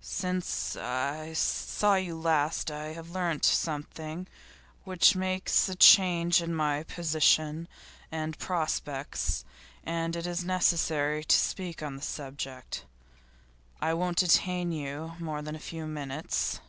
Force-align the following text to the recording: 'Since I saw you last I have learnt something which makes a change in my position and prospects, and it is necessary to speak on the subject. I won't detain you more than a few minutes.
'Since 0.00 0.76
I 0.76 1.32
saw 1.32 1.96
you 1.96 2.14
last 2.16 2.70
I 2.70 2.92
have 2.92 3.10
learnt 3.10 3.44
something 3.44 4.28
which 4.84 5.16
makes 5.16 5.68
a 5.68 5.74
change 5.74 6.40
in 6.40 6.54
my 6.54 6.84
position 6.84 7.66
and 8.12 8.38
prospects, 8.38 9.44
and 9.82 10.14
it 10.14 10.28
is 10.28 10.44
necessary 10.44 11.24
to 11.24 11.36
speak 11.36 11.82
on 11.82 11.96
the 11.96 12.02
subject. 12.02 12.84
I 13.80 13.92
won't 13.94 14.18
detain 14.18 14.70
you 14.70 15.14
more 15.18 15.42
than 15.42 15.56
a 15.56 15.58
few 15.58 15.88
minutes. 15.88 16.60